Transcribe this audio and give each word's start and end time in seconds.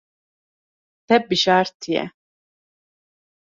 Te 1.05 1.15
bijartiye. 1.27 2.03